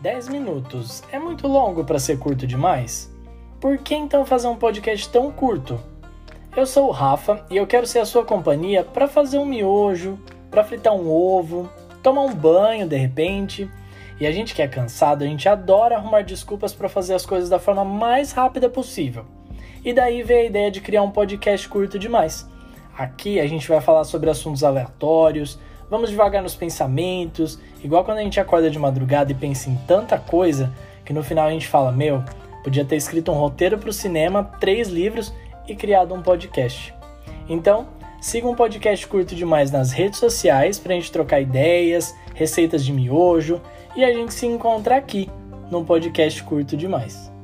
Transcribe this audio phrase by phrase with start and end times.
[0.00, 3.12] 10 minutos é muito longo para ser curto demais?
[3.60, 5.80] Por que então fazer um podcast tão curto?
[6.56, 10.16] Eu sou o Rafa e eu quero ser a sua companhia para fazer um miojo,
[10.52, 11.68] para fritar um ovo,
[12.00, 13.68] tomar um banho de repente.
[14.20, 17.50] E a gente que é cansado, a gente adora arrumar desculpas para fazer as coisas
[17.50, 19.24] da forma mais rápida possível.
[19.84, 22.48] E daí veio a ideia de criar um podcast curto demais.
[22.96, 25.58] Aqui a gente vai falar sobre assuntos aleatórios,
[25.90, 30.18] Vamos devagar nos pensamentos, igual quando a gente acorda de madrugada e pensa em tanta
[30.18, 30.72] coisa
[31.04, 32.22] que no final a gente fala: Meu,
[32.62, 35.32] podia ter escrito um roteiro para o cinema, três livros
[35.66, 36.94] e criado um podcast.
[37.48, 37.88] Então,
[38.20, 42.92] siga um podcast curto demais nas redes sociais para a gente trocar ideias, receitas de
[42.92, 43.60] miojo
[43.96, 45.30] e a gente se encontra aqui
[45.70, 47.37] num podcast curto demais.